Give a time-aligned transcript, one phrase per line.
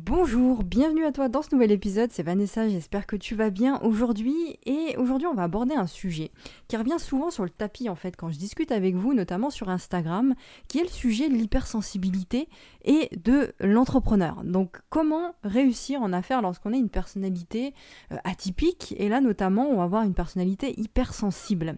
[0.00, 3.80] Bonjour, bienvenue à toi dans ce nouvel épisode, c'est Vanessa, j'espère que tu vas bien
[3.82, 6.30] aujourd'hui et aujourd'hui on va aborder un sujet
[6.68, 9.68] qui revient souvent sur le tapis en fait quand je discute avec vous, notamment sur
[9.70, 10.36] Instagram,
[10.68, 12.48] qui est le sujet de l'hypersensibilité
[12.84, 14.44] et de l'entrepreneur.
[14.44, 17.74] Donc comment réussir en affaires lorsqu'on a une personnalité
[18.12, 18.94] euh, atypique?
[18.98, 21.76] Et là notamment on va avoir une personnalité hypersensible.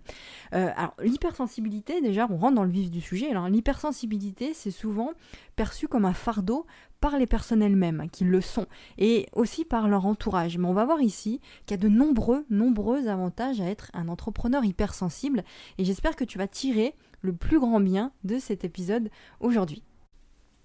[0.52, 5.12] Euh, alors l'hypersensibilité déjà on rentre dans le vif du sujet, l'hypersensibilité c'est souvent
[5.57, 6.66] perçu comme un fardeau
[7.01, 8.66] par les personnes elles-mêmes qui le sont
[8.98, 10.59] et aussi par leur entourage.
[10.59, 14.09] Mais on va voir ici qu'il y a de nombreux, nombreux avantages à être un
[14.09, 15.45] entrepreneur hypersensible
[15.79, 19.10] et j'espère que tu vas tirer le plus grand bien de cet épisode
[19.41, 19.83] aujourd'hui.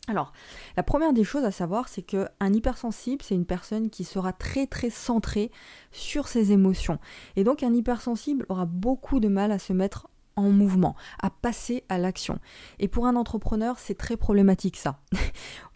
[0.08, 0.34] Alors,
[0.78, 4.67] la première des choses à savoir, c'est qu'un hypersensible, c'est une personne qui sera très
[4.67, 5.52] très centrée
[5.92, 7.00] sur ses émotions.
[7.36, 11.84] Et donc, un hypersensible aura beaucoup de mal à se mettre en mouvement, à passer
[11.90, 12.40] à l'action.
[12.78, 15.00] Et pour un entrepreneur, c'est très problématique ça.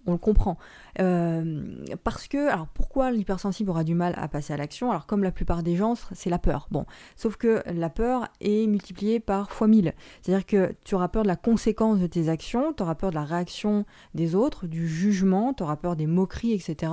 [0.09, 0.57] On le comprend.
[0.99, 4.91] Euh, parce que, alors pourquoi l'hypersensible aura du mal à passer à l'action?
[4.91, 6.67] Alors comme la plupart des gens, c'est la peur.
[6.71, 9.93] Bon, sauf que la peur est multipliée par fois 1000.
[10.21, 13.15] C'est-à-dire que tu auras peur de la conséquence de tes actions, tu auras peur de
[13.15, 16.91] la réaction des autres, du jugement, tu auras peur des moqueries, etc.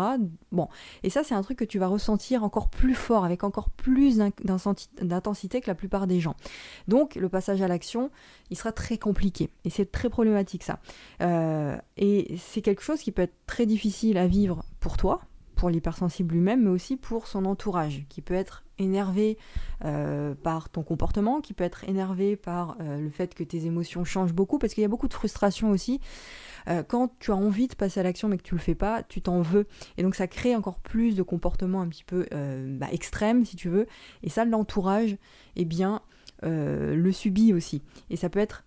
[0.52, 0.68] Bon,
[1.02, 4.18] et ça c'est un truc que tu vas ressentir encore plus fort, avec encore plus
[5.02, 6.34] d'intensité que la plupart des gens.
[6.88, 8.10] Donc le passage à l'action,
[8.50, 9.50] il sera très compliqué.
[9.64, 10.78] Et c'est très problématique ça.
[11.22, 15.20] Euh, et c'est quelque chose qui peut être très difficile à vivre pour toi,
[15.54, 19.38] pour l'hypersensible lui-même, mais aussi pour son entourage, qui peut être énervé
[19.84, 24.04] euh, par ton comportement, qui peut être énervé par euh, le fait que tes émotions
[24.04, 26.00] changent beaucoup, parce qu'il y a beaucoup de frustration aussi.
[26.88, 29.22] quand tu as envie de passer à l'action mais que tu le fais pas, tu
[29.22, 29.66] t'en veux.
[29.96, 32.26] Et donc ça crée encore plus de comportements un petit peu
[32.78, 33.86] bah, extrêmes, si tu veux.
[34.24, 35.16] Et ça, l'entourage,
[35.54, 36.02] eh bien,
[36.42, 37.82] le subit aussi.
[38.10, 38.64] Et ça peut être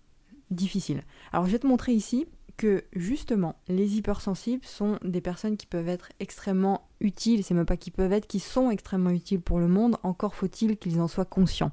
[0.50, 1.02] difficile.
[1.32, 2.26] Alors je vais te montrer ici
[2.60, 7.78] que justement les hypersensibles sont des personnes qui peuvent être extrêmement utiles, c'est même pas
[7.78, 11.24] qui peuvent être, qui sont extrêmement utiles pour le monde, encore faut-il qu'ils en soient
[11.24, 11.72] conscients.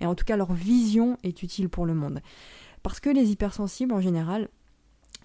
[0.00, 2.22] Et en tout cas leur vision est utile pour le monde.
[2.82, 4.48] Parce que les hypersensibles en général,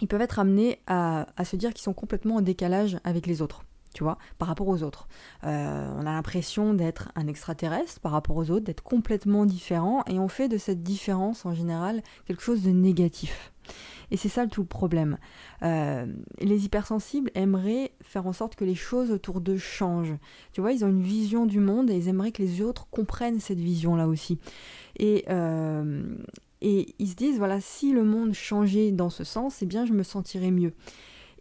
[0.02, 3.64] ils peuvent être amenés à, se dire qu'ils sont complètement en décalage avec les autres
[3.94, 5.08] tu vois, par rapport aux autres.
[5.44, 10.18] Euh, on a l'impression d'être un extraterrestre par rapport aux autres, d'être complètement différent, et
[10.18, 13.50] on fait de cette différence en général quelque chose de négatif.
[14.10, 15.18] Et c'est ça tout le problème.
[15.62, 16.06] Euh,
[16.40, 20.16] les hypersensibles aimeraient faire en sorte que les choses autour d'eux changent.
[20.52, 23.40] Tu vois, ils ont une vision du monde et ils aimeraient que les autres comprennent
[23.40, 24.38] cette vision-là aussi.
[24.96, 26.02] Et, euh,
[26.60, 29.92] et ils se disent, voilà, si le monde changeait dans ce sens, eh bien, je
[29.92, 30.72] me sentirais mieux.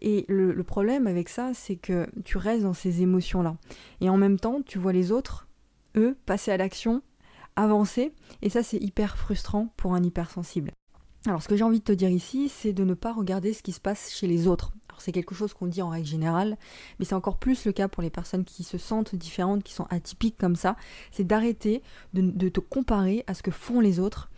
[0.01, 3.57] Et le, le problème avec ça, c'est que tu restes dans ces émotions-là.
[4.01, 5.47] Et en même temps, tu vois les autres,
[5.95, 7.01] eux, passer à l'action,
[7.55, 8.13] avancer,
[8.44, 10.71] et ça, c'est hyper frustrant pour un hypersensible.
[11.27, 13.61] Alors ce que j'ai envie de te dire ici, c'est de ne pas regarder ce
[13.61, 14.71] qui se passe chez les autres.
[14.97, 16.57] C'est quelque chose qu'on dit en règle générale,
[16.97, 19.85] mais c'est encore plus le cas pour les personnes qui se sentent différentes, qui sont
[19.89, 20.75] atypiques comme ça,
[21.11, 21.83] c'est d'arrêter
[22.13, 24.31] de, te comparer à ce que font les autres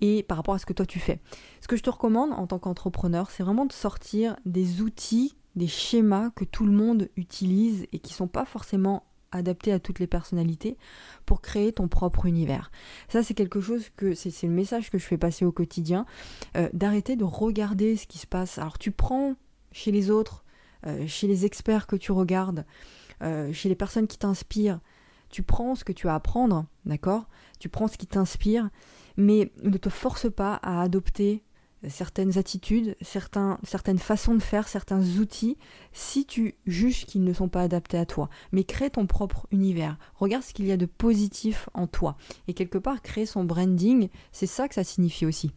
[0.00, 1.20] et par rapport à ce que toi tu fais.
[1.60, 5.68] Ce que je te recommande en tant qu'entrepreneur, c'est vraiment de sortir des outils, des
[5.68, 10.06] schémas que tout le monde utilise et qui sont pas forcément adapté à toutes les
[10.06, 10.76] personnalités
[11.26, 12.70] pour créer ton propre univers.
[13.08, 16.06] Ça, c'est quelque chose que c'est le message que je fais passer au quotidien,
[16.56, 18.58] euh, d'arrêter de regarder ce qui se passe.
[18.58, 19.34] Alors, tu prends
[19.72, 20.44] chez les autres,
[20.86, 22.64] euh, chez les experts que tu regardes,
[23.22, 24.80] euh, chez les personnes qui t'inspirent,
[25.30, 27.28] tu prends ce que tu as à apprendre, d'accord?
[27.58, 28.68] Tu prends ce qui t'inspire,
[29.16, 31.42] mais ne te force pas à adopter
[31.88, 35.56] certaines attitudes, certains, certaines façons de faire, certains outils,
[35.92, 38.28] si tu juges qu'ils ne sont pas adaptés à toi.
[38.52, 39.98] Mais crée ton propre univers.
[40.14, 42.16] Regarde ce qu'il y a de positif en toi.
[42.48, 45.52] Et quelque part, créer son branding, c'est ça que ça signifie aussi.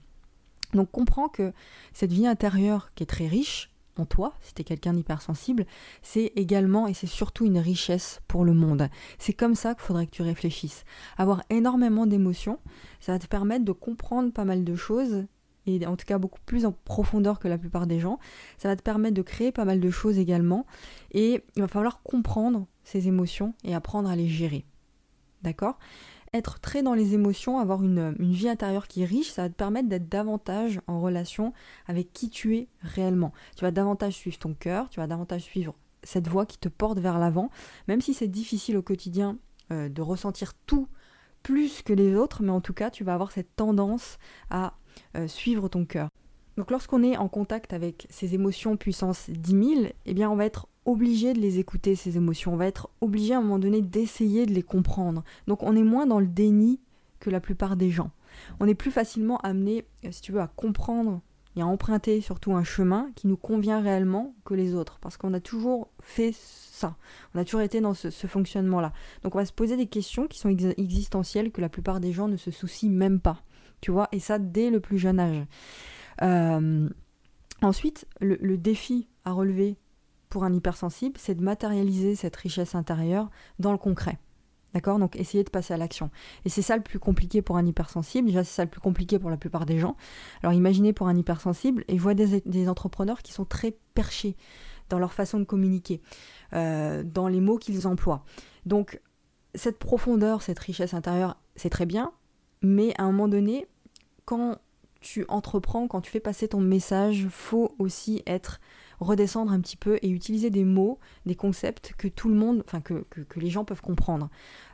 [0.74, 1.54] Donc comprends que
[1.94, 5.66] cette vie intérieure qui est très riche en toi, si tu es quelqu'un d'hypersensible,
[6.02, 8.90] c'est également et c'est surtout une richesse pour le monde.
[9.20, 10.84] C'est comme ça qu'il faudrait que tu réfléchisses.
[11.18, 12.60] Avoir énormément d'émotions,
[13.00, 15.26] ça va te permettre de comprendre pas mal de choses
[15.68, 18.20] et en tout cas beaucoup plus en profondeur que la plupart des gens.
[18.58, 20.66] Ça va te permettre de créer pas mal de choses également
[21.12, 24.66] et il va falloir comprendre ces émotions et apprendre à les gérer.
[25.42, 25.78] D'accord?
[26.34, 29.54] Être très dans les émotions, avoir une, vie intérieure qui est riche, ça va te
[29.54, 31.54] permettre d'être davantage en relation
[31.88, 33.32] avec qui tu es réellement.
[33.56, 37.00] Tu vas davantage suivre ton cœur, tu vas davantage suivre cette voie qui te porte
[37.00, 37.50] vers l'avant,
[37.88, 39.38] même si c'est difficile au quotidien
[39.72, 40.88] euh, de ressentir tout
[41.42, 44.18] plus que les autres, mais en tout cas, tu vas avoir cette tendance
[44.50, 44.74] à
[45.16, 46.10] euh, suivre ton cœur.
[46.58, 50.46] Donc lorsqu'on est en contact avec ces émotions puissance 10 000, eh bien on va
[50.46, 52.54] être obligé de les écouter, ces émotions.
[52.54, 55.24] On va être obligé à un moment donné d'essayer de les comprendre.
[55.48, 56.80] Donc on est moins dans le déni
[57.20, 58.12] que la plupart des gens.
[58.60, 61.22] On est plus facilement amené, euh, si tu veux, à comprendre
[61.56, 65.00] et à emprunter surtout un chemin qui nous convient réellement que les autres.
[65.00, 66.96] Parce qu'on a toujours fait ça.
[67.34, 68.92] On a toujours été dans ce, fonctionnement-là.
[69.24, 72.28] Donc on va se poser des questions qui sont existentielles que la plupart des gens
[72.28, 73.42] ne se soucient même pas.
[73.82, 75.46] Tu vois, et ça dès le plus jeune âge.
[76.22, 76.90] Euh,
[77.62, 79.78] ensuite, le défi à relever
[80.30, 83.30] pour un hypersensible, c'est de matérialiser cette richesse intérieure
[83.60, 84.18] dans le concret.
[84.74, 85.00] D'accord?
[85.00, 86.12] Donc essayer de passer à l'action.
[86.44, 88.28] Et c'est ça le plus compliqué pour un hypersensible.
[88.28, 89.96] Déjà, c'est ça le plus compliqué pour la plupart des gens.
[90.44, 94.36] Alors imaginez pour un hypersensible, et je des, entrepreneurs qui sont très perchés
[94.90, 96.02] dans leur façon de communiquer,
[96.52, 98.26] euh, dans les mots qu'ils emploient.
[98.66, 99.00] Donc
[99.54, 102.12] cette profondeur, cette richesse intérieure, c'est très bien,
[102.62, 103.68] mais à un moment donné,
[104.26, 104.58] quand
[105.02, 108.60] tu entreprends, quand tu fais passer ton message, faut aussi être
[109.00, 112.82] redescendre un petit peu et utiliser des mots, des concepts que tout le monde, enfin
[112.82, 113.06] que,
[113.36, 114.30] les gens peuvent comprendre.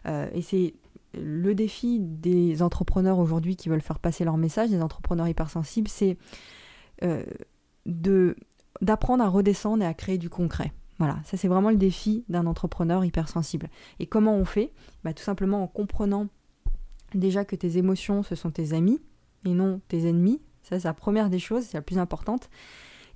[0.05, 0.75] Euh, et c'est
[1.13, 6.17] le défi des entrepreneurs aujourd'hui qui veulent faire passer leur message, des entrepreneurs hypersensibles, c'est
[7.03, 7.23] euh,
[8.81, 10.71] d'apprendre à redescendre et à créer du concret.
[10.97, 13.69] Voilà, ça c'est vraiment le défi d'un entrepreneur hypersensible.
[13.99, 14.71] Et comment on fait?
[15.03, 16.27] Bah, Tout simplement en comprenant
[17.15, 19.01] déjà que tes émotions, ce sont tes amis
[19.45, 20.41] et non tes ennemis.
[20.63, 22.49] Ça, c'est la première des choses, c'est la plus importante.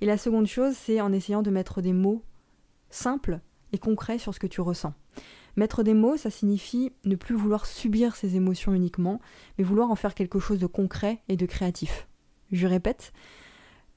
[0.00, 2.22] Et la seconde chose, c'est en essayant de mettre des mots
[2.90, 3.40] simples
[3.72, 4.94] et concrets sur ce que tu ressens.
[5.56, 9.20] Mettre des mots, ça signifie ne plus vouloir subir ces émotions uniquement,
[9.56, 12.08] mais vouloir en faire quelque chose de concret et de créatif.
[12.52, 13.12] Je répète,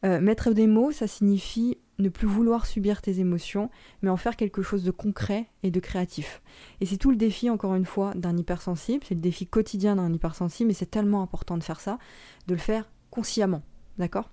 [0.06, 3.69] euh, mettre des mots, ça signifie ne plus vouloir subir tes émotions,
[4.01, 6.42] mais en faire quelque chose de concret et de créatif.
[6.81, 10.12] Et c'est tout le défi, encore une fois, d'un hypersensible, c'est le défi quotidien d'un
[10.13, 12.00] hypersensible, et c'est tellement important de faire ça,
[12.48, 13.62] de le faire consciemment,
[13.98, 14.30] d'accord?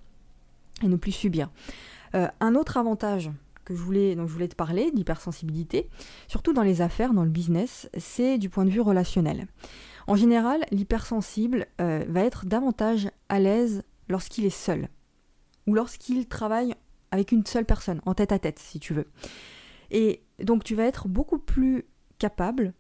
[0.82, 1.50] Et ne plus subir.
[2.14, 3.30] Euh, un autre avantage
[3.64, 5.88] que je voulais, dont je voulais te parler, l'hypersensibilité,
[6.28, 9.48] surtout dans les affaires, dans le business, c'est du point de vue relationnel.
[10.06, 14.88] En général, l'hypersensible euh, va être davantage à l'aise lorsqu'il est seul,
[15.66, 16.74] ou lorsqu'il travaille
[17.16, 19.08] avec une seule personne, en tête à tête, si tu veux.
[19.90, 21.86] Et donc tu vas être beaucoup plus
[22.18, 22.72] capable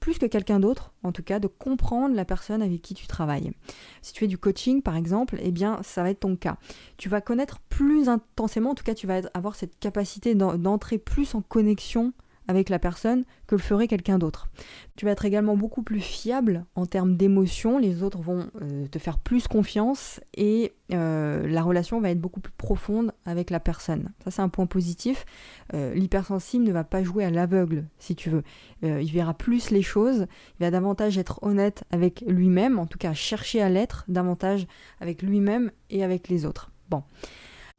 [0.00, 3.52] plus que quelqu'un d'autre, en tout cas, de comprendre la personne avec qui tu travailles.
[4.00, 6.56] Si tu fais du coaching, par exemple, eh bien, ça va être ton cas.
[6.96, 11.34] Tu vas connaître plus intensément, en tout cas, tu vas avoir cette capacité d'entrer plus
[11.34, 12.12] en connexion
[12.48, 14.48] avec la personne que le ferait quelqu'un d'autre.
[14.96, 18.98] Tu vas être également beaucoup plus fiable en termes d'émotion, les autres vont euh, te
[18.98, 24.10] faire plus confiance et euh, la relation va être beaucoup plus profonde avec la personne.
[24.24, 25.26] Ça c'est un point positif.
[25.74, 28.42] Euh, l'hypersensible ne va pas jouer à l'aveugle si tu veux.
[28.82, 30.26] il verra plus les choses,
[30.58, 34.66] il va davantage être honnête avec lui-même, en tout cas chercher à l'être davantage
[35.00, 36.70] avec lui-même et avec les autres.
[36.88, 37.02] Bon.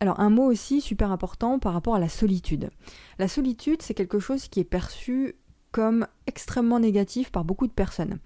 [0.01, 2.69] Alors un mot aussi super important par rapport à la solitude.
[3.17, 5.35] La solitude, c'est quelque chose qui est perçu
[5.71, 8.19] comme extrêmement négatif par beaucoup de personnes.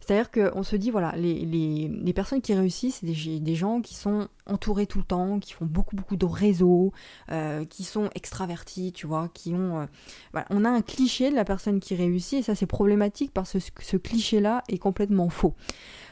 [0.00, 4.86] C'est-à-dire qu'on se dit, voilà, les, personnes qui réussissent, c'est des, gens qui sont entourés
[4.86, 6.92] tout le temps, qui font beaucoup, beaucoup de réseaux,
[7.30, 9.82] euh, qui sont extravertis, tu vois, qui ont...
[9.82, 13.52] Euh, on a un cliché de la personne qui réussit, et ça c'est problématique parce
[13.52, 15.54] que ce cliché-là est complètement faux.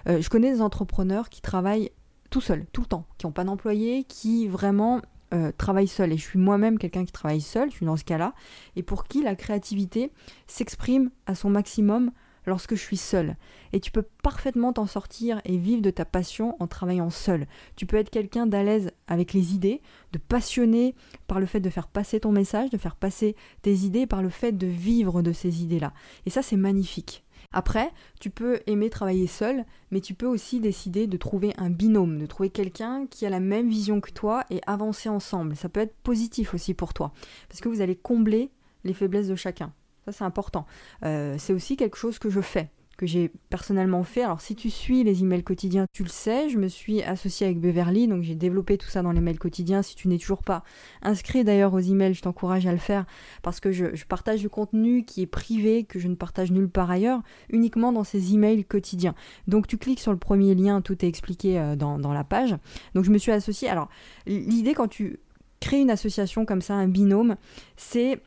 [0.08, 1.90] Euh, je connais des entrepreneurs qui travaillent
[2.36, 5.00] tout seul, tout le temps, qui n'ont pas d'employés, qui vraiment
[5.32, 6.12] euh, travaillent seuls.
[6.12, 8.34] Et je suis moi-même quelqu'un qui travaille seul, je suis dans ce cas-là,
[8.76, 10.12] et pour qui la créativité
[10.46, 12.10] s'exprime à son maximum
[12.44, 13.36] lorsque je suis seul.
[13.72, 17.46] Et tu peux parfaitement t'en sortir et vivre de ta passion en travaillant seul.
[17.74, 19.80] Tu peux être quelqu'un d'à l'aise avec les idées,
[20.12, 20.94] de passionné
[21.28, 24.28] par le fait de faire passer ton message, de faire passer tes idées, par le
[24.28, 25.94] fait de vivre de ces idées-là.
[26.26, 27.24] Et ça, c'est magnifique.
[27.52, 32.18] Après, tu peux aimer travailler seul, mais tu peux aussi décider de trouver un binôme,
[32.18, 35.56] de trouver quelqu'un qui a la même vision que toi et avancer ensemble.
[35.56, 37.12] Ça peut être positif aussi pour toi,
[37.48, 38.50] parce que vous allez combler
[38.84, 39.72] les faiblesses de chacun.
[40.04, 40.66] Ça, c'est important.
[41.04, 44.22] Euh, c'est aussi quelque chose que je fais que j'ai personnellement fait.
[44.22, 47.60] Alors si tu suis les emails quotidiens, tu le sais, je me suis associée avec
[47.60, 49.82] Beverly, donc j'ai développé tout ça dans les mails quotidiens.
[49.82, 50.64] Si tu n'es toujours pas
[51.02, 53.04] inscrit d'ailleurs aux emails, je t'encourage à le faire
[53.42, 56.90] parce que je, partage du contenu qui est privé, que je ne partage nulle part
[56.90, 59.14] ailleurs, uniquement dans ces emails quotidiens.
[59.48, 62.56] Donc tu cliques sur le premier lien, tout est expliqué euh, dans, dans la page.
[62.94, 63.68] Donc je me suis associée.
[63.68, 63.88] Alors
[64.26, 65.18] l'idée quand tu
[65.60, 67.36] crées une association comme ça, un binôme,
[67.76, 68.20] c'est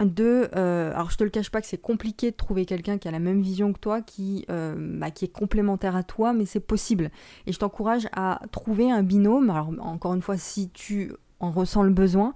[0.00, 3.06] de euh, alors je te le cache pas que c'est compliqué de trouver quelqu'un qui
[3.06, 6.46] a la même vision que toi qui euh, bah, qui est complémentaire à toi mais
[6.46, 7.10] c'est possible.
[7.46, 9.50] Et je t'encourage à trouver un binôme.
[9.50, 12.34] Alors encore une fois si tu en ressens le besoin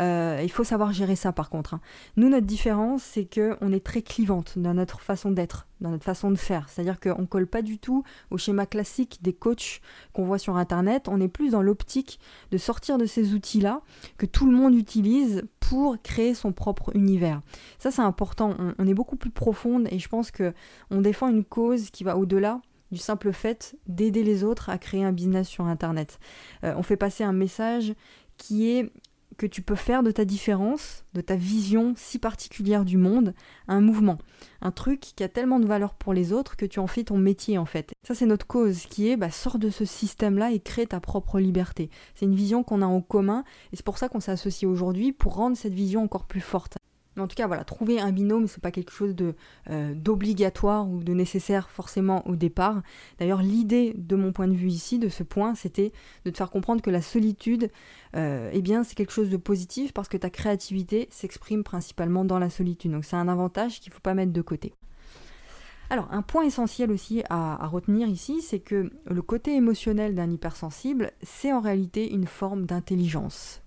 [0.00, 1.74] euh, il faut savoir gérer ça par contre.
[1.74, 1.80] Hein.
[2.16, 6.30] Nous, notre différence, c'est qu'on est très clivante dans notre façon d'être, dans notre façon
[6.30, 6.68] de faire.
[6.68, 9.80] C'est-à-dire qu'on colle pas du tout au schéma classique des coachs
[10.12, 11.08] qu'on voit sur Internet.
[11.08, 12.18] On est plus dans l'optique
[12.50, 13.82] de sortir de ces outils-là
[14.18, 17.40] que tout le monde utilise pour créer son propre univers.
[17.78, 18.54] Ça, c'est important.
[18.78, 22.60] On, est beaucoup plus profonde et je pense qu'on défend une cause qui va au-delà
[22.92, 26.18] du simple fait d'aider les autres à créer un business sur Internet.
[26.64, 27.94] Euh, on fait passer un message
[28.36, 28.92] qui est
[29.36, 33.34] que tu peux faire de ta différence, de ta vision si particulière du monde,
[33.68, 34.18] un mouvement.
[34.60, 37.18] Un truc qui a tellement de valeur pour les autres que tu en fais ton
[37.18, 37.92] métier en fait.
[38.06, 41.40] Ça c'est notre cause qui est bah, sors de ce système-là et crée ta propre
[41.40, 41.90] liberté.
[42.14, 45.12] C'est une vision qu'on a en commun et c'est pour ça qu'on s'est associé aujourd'hui
[45.12, 46.76] pour rendre cette vision encore plus forte.
[47.16, 49.34] Mais en tout cas, voilà, trouver un binôme, c'est pas quelque chose de
[49.70, 52.82] euh, d'obligatoire ou de nécessaire forcément au départ.
[53.18, 55.92] D'ailleurs, l'idée de mon point de vue ici, de ce point, c'était
[56.24, 57.70] de te faire comprendre que la solitude,
[58.16, 62.38] euh, eh bien, c'est quelque chose de positif parce que ta créativité s'exprime principalement dans
[62.38, 62.92] la solitude.
[62.92, 64.74] Donc, c'est un avantage qu'il faut pas mettre de côté.
[65.90, 71.12] Alors, un point essentiel aussi à retenir ici, c'est que le côté émotionnel d'un hypersensible,
[71.22, 73.63] c'est en réalité une forme d'intelligence.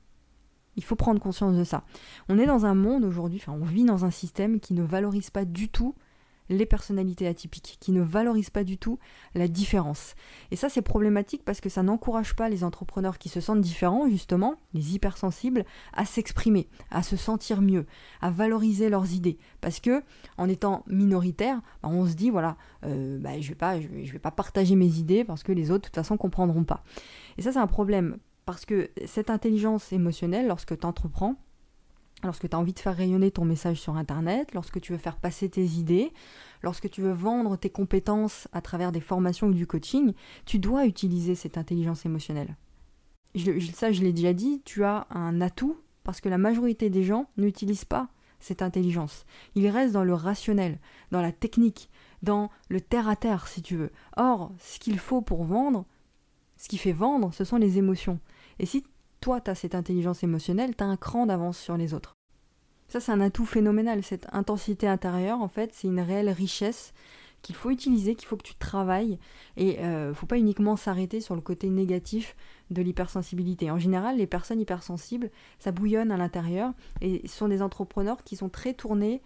[0.78, 1.84] Il faut prendre conscience de ça.
[2.30, 5.30] On est dans un monde aujourd'hui, enfin on vit dans un système qui ne valorise
[5.30, 5.96] pas du tout
[6.50, 9.00] les personnalités atypiques, qui ne valorise pas du tout
[9.36, 10.16] la différence.
[10.52, 14.08] Et ça c'est problématique parce que ça n'encourage pas les entrepreneurs qui se sentent différents,
[14.08, 17.86] justement, les hypersensibles, à s'exprimer, à se sentir mieux,
[18.22, 19.38] à valoriser leurs idées.
[19.62, 20.04] Parce que
[20.38, 24.20] en étant minoritaire, bah, on se dit voilà, euh, bah, je vais pas, je vais
[24.20, 26.84] pas partager mes idées parce que les autres de toute façon comprendront pas.
[27.38, 28.18] Et ça c'est un problème
[28.48, 31.36] parce que cette intelligence émotionnelle, lorsque tu entreprends,
[32.24, 35.18] lorsque tu as envie de faire rayonner ton message sur Internet, lorsque tu veux faire
[35.18, 36.14] passer tes idées,
[36.64, 40.14] lorsque tu veux vendre tes compétences à travers des formations ou du coaching,
[40.46, 42.56] tu dois utiliser cette intelligence émotionnelle.
[43.74, 45.76] Ça, je l'ai déjà dit, tu as un atout
[46.06, 48.08] parce que la majorité des gens n'utilisent pas
[48.40, 49.26] cette intelligence.
[49.56, 50.80] Ils restent dans le rationnel,
[51.12, 51.90] dans la technique,
[52.24, 53.92] dans le terre à terre, si tu veux.
[54.16, 55.84] Or, ce qu'il faut pour vendre,
[56.56, 58.20] ce qui fait vendre, ce sont les émotions.
[58.60, 58.84] Et si
[59.22, 62.16] toi, tu as cette intelligence émotionnelle, tu as un cran d'avance sur les autres.
[62.88, 64.04] Ça, c'est un atout phénoménal.
[64.04, 66.94] Cette intensité intérieure, en fait, c'est une réelle richesse
[67.42, 69.20] qu'il faut utiliser, qu'il faut que tu travailles.
[69.58, 72.36] Et euh, faut pas uniquement s'arrêter sur le côté négatif
[72.72, 73.72] de l'hypersensibilité.
[73.72, 76.74] En général, les personnes hypersensibles, ça bouillonne à l'intérieur.
[77.02, 79.22] Et ce sont des entrepreneurs qui sont très tournés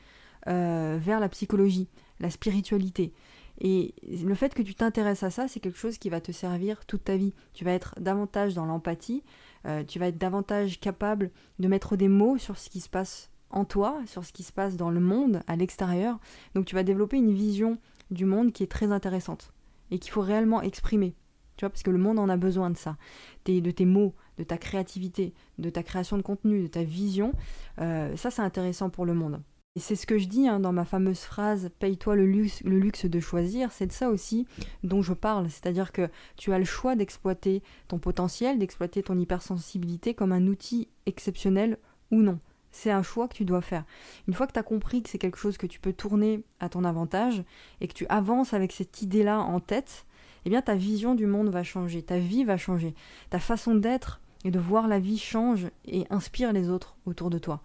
[0.48, 1.88] euh, vers la psychologie,
[2.20, 3.14] la spiritualité.
[3.64, 3.94] Et
[4.26, 7.04] le fait que tu t'intéresses à ça, c'est quelque chose qui va te servir toute
[7.04, 7.32] ta vie.
[7.54, 9.24] Tu vas être davantage dans l'empathie,
[9.68, 13.30] euh, tu vas être davantage capable de mettre des mots sur ce qui se passe
[13.52, 16.20] en toi, sur ce qui se passe dans le monde, à l'extérieur.
[16.56, 17.78] Donc tu vas développer une vision
[18.10, 19.54] du monde qui est très intéressante
[19.92, 21.14] et qu'il faut réellement exprimer.
[21.56, 22.98] Tu vois, parce que le monde en a besoin de ça.
[23.46, 27.34] de tes mots, de ta créativité, de ta création de contenu, de ta vision.
[27.80, 29.40] Euh, ça, c'est intéressant pour le monde.
[29.78, 33.06] C'est ce que je dis hein, dans ma fameuse phrase Paye-toi le luxe, le luxe
[33.06, 33.72] de choisir.
[33.72, 34.46] C'est de ça aussi
[34.84, 35.50] dont je parle.
[35.50, 40.90] C'est-à-dire que tu as le choix d'exploiter ton potentiel, d'exploiter ton hypersensibilité comme un outil
[41.06, 41.78] exceptionnel
[42.12, 42.40] ou non.
[42.72, 43.86] C'est un choix que tu dois faire.
[44.28, 46.68] Une fois que tu as compris que c'est quelque chose que tu peux tourner à
[46.68, 47.42] ton avantage
[47.80, 50.06] et que tu avances avec cette idée-là en tête,
[50.44, 52.94] eh bien ta vision du monde va changer, ta vie va changer,
[53.30, 57.40] ta façon d'être et de voir la vie change et inspire les autres autour de
[57.40, 57.62] toi.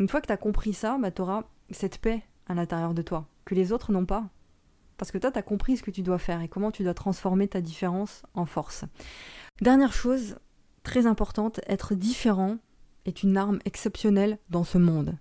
[0.00, 3.02] Une fois que tu as compris ça, bah, tu auras cette paix à l'intérieur de
[3.02, 4.30] toi, que les autres n'ont pas.
[4.96, 6.94] Parce que toi, tu as compris ce que tu dois faire et comment tu dois
[6.94, 8.86] transformer ta différence en force.
[9.60, 10.36] Dernière chose,
[10.84, 12.56] très importante, être différent
[13.04, 15.18] est une arme exceptionnelle dans ce monde.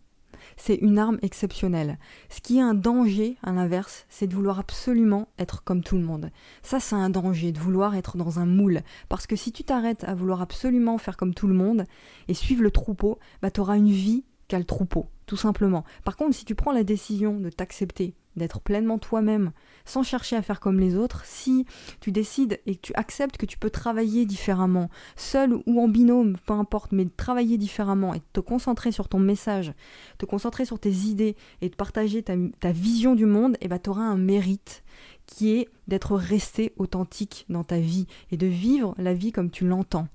[0.56, 1.98] C'est une arme exceptionnelle.
[2.30, 6.04] Ce qui est un danger, à l'inverse, c'est de vouloir absolument être comme tout le
[6.04, 6.32] monde.
[6.64, 8.82] Ça, c'est un danger, de vouloir être dans un moule.
[9.10, 11.84] Parce que si tu t'arrêtes à vouloir absolument faire comme tout le monde
[12.30, 15.86] et suivre le troupeau, bah, tu auras une vie qu'a le troupeau, tout simplement.
[16.04, 19.52] Par contre, si tu prends la décision de t'accepter, d'être pleinement toi-même,
[19.86, 21.66] sans chercher à faire comme les autres, si
[22.00, 26.36] tu décides et que tu acceptes que tu peux travailler différemment, seul ou en binôme,
[26.46, 29.74] peu importe, mais travailler différemment et te concentrer sur ton message,
[30.18, 33.80] te concentrer sur tes idées et de partager ta, vision du monde, et eh ben,
[33.80, 34.84] tu auras un mérite
[35.28, 39.68] qui est d'être resté authentique dans ta vie et de vivre la vie comme tu
[39.68, 40.08] l'entends.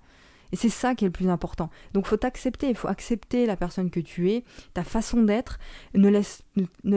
[0.54, 1.68] Et c'est ça qui est le plus important.
[1.94, 5.58] Donc faut t'accepter, il faut accepter la personne que tu es, ta façon d'être.
[5.94, 6.10] Ne,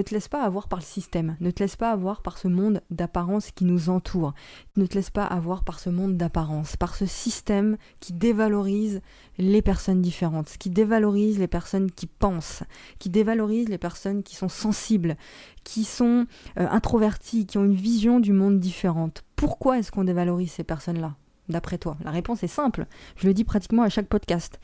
[0.04, 2.84] te laisse pas avoir par le système, ne te laisse pas avoir par ce monde
[2.92, 4.36] d'apparence qui nous entoure,
[4.76, 9.02] ne te laisse pas avoir par ce monde d'apparence, par ce système qui dévalorise
[9.40, 12.62] les personnes différentes, qui dévalorise les personnes qui pensent,
[13.00, 15.18] qui dévalorise les personnes qui sont sensibles,
[15.64, 16.28] qui sont
[16.60, 19.24] euh, introverties, qui ont une vision du monde différente.
[19.36, 21.16] Pourquoi est-ce qu'on dévalorise ces personnes-là?
[21.50, 22.86] D'après toi La réponse est simple.
[23.16, 24.60] Je le dis pratiquement à chaque podcast.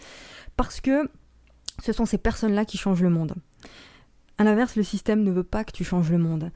[0.55, 1.09] Parce que
[1.81, 3.35] ce sont ces personnes-là qui changent le monde.
[4.37, 6.51] À l'inverse, le système ne veut pas que tu changes le monde.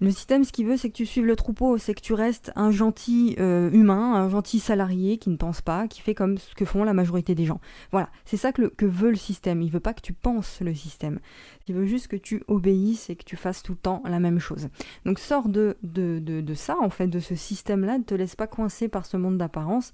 [0.00, 2.52] Le système, ce qu'il veut, c'est que tu suives le troupeau, c'est que tu restes
[2.54, 6.54] un gentil euh, humain, un gentil salarié qui ne pense pas, qui fait comme ce
[6.54, 7.60] que font la majorité des gens.
[7.90, 9.60] Voilà, c'est ça que, veut le système.
[9.60, 11.18] Il veut pas que tu penses le système.
[11.66, 14.38] Il veut juste que tu obéisses et que tu fasses tout le temps la même
[14.38, 14.68] chose.
[15.04, 17.98] Donc sors de, de, de, ça, en fait, de ce système-là.
[17.98, 19.92] Ne te laisse pas coincer par ce monde d'apparence.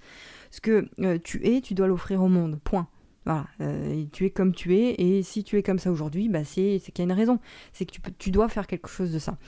[0.51, 2.59] Ce que euh, tu es, tu dois l'offrir au monde.
[2.63, 2.89] Point.
[3.25, 6.45] Voilà, euh, tu es comme tu es, et si tu es comme ça aujourd'hui, bah
[6.45, 7.39] c'est qu'il y a une raison,
[7.73, 9.39] c'est que tu, tu dois faire quelque chose de ça.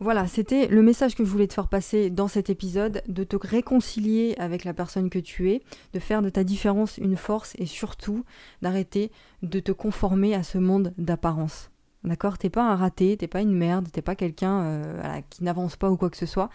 [0.00, 3.36] Voilà, c'était le message que je voulais te faire passer dans cet épisode, de te
[3.36, 7.66] réconcilier avec la personne que tu es, de faire de ta différence une force, et
[7.66, 8.24] surtout
[8.62, 9.10] d'arrêter
[9.42, 11.70] de te conformer à ce monde d'apparence.
[12.04, 15.76] D'accord T'es pas un raté, t'es pas une merde, t'es pas quelqu'un euh, qui n'avance
[15.76, 16.48] pas ou quoi que ce soit.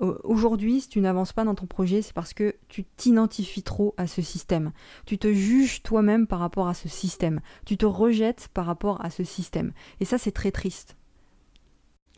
[0.00, 4.06] Aujourd'hui, si tu n'avances pas dans ton projet, c'est parce que tu t'identifies trop à
[4.06, 4.70] ce système.
[5.06, 7.40] Tu te juges toi-même par rapport à ce système.
[7.66, 9.72] Tu te rejettes par rapport à ce système.
[9.98, 10.97] Et ça, c'est très triste.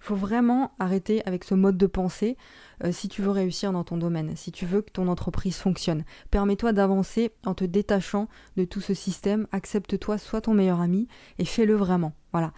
[0.01, 2.37] Il faut vraiment arrêter avec ce mode de pensée
[2.85, 6.05] euh, si tu veux réussir dans ton domaine, si tu veux que ton entreprise fonctionne.
[6.31, 9.47] Permets-toi d'avancer en te détachant de tout ce système.
[9.53, 11.07] Accepte-toi, sois ton meilleur ami
[11.39, 12.15] et fais-le vraiment.
[12.33, 12.53] Voilà.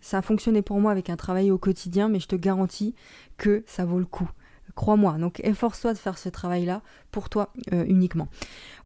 [0.00, 2.94] Ça a fonctionné pour moi avec un travail au quotidien, mais je te garantis
[3.36, 4.30] que ça vaut le coup.
[4.74, 8.28] Crois-moi, donc efforce-toi de faire ce travail-là pour toi euh, uniquement.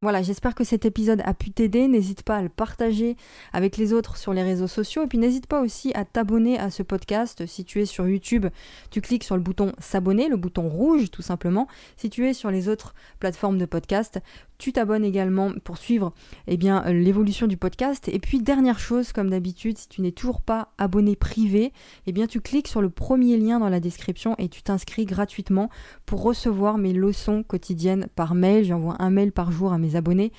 [0.03, 1.87] Voilà, j'espère que cet épisode a pu t'aider.
[1.87, 3.19] N'hésite pas à le partager
[3.53, 5.03] avec les autres sur les réseaux sociaux.
[5.03, 7.45] Et puis n'hésite pas aussi à t'abonner à ce podcast.
[7.45, 8.47] Si tu es sur YouTube,
[8.91, 11.69] tu cliques sur le bouton s'abonner, le bouton rouge tout simplement.
[11.99, 14.23] Si tu es sur les autres plateformes de podcast,
[14.57, 16.15] tu t'abonnes également pour suivre
[16.47, 18.09] eh bien, l'évolution du podcast.
[18.09, 21.75] Et puis dernière chose, comme d'habitude, si tu n'es toujours pas abonné privé,
[22.07, 25.69] eh bien tu cliques sur le premier lien dans la description et tu t'inscris gratuitement
[26.07, 28.65] pour recevoir mes leçons quotidiennes par mail.
[28.65, 30.33] J'envoie un mail par jour à mes abonnés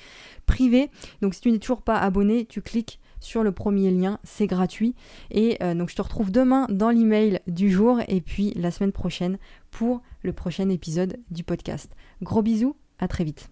[0.46, 0.90] privés.
[1.20, 4.94] Donc si tu n'es toujours pas abonné, tu cliques sur le premier lien, c'est gratuit.
[5.30, 8.92] Et euh, donc je te retrouve demain dans l'email du jour et puis la semaine
[8.92, 9.38] prochaine
[9.70, 11.94] pour le prochain épisode du podcast.
[12.20, 13.51] Gros bisous, à très vite.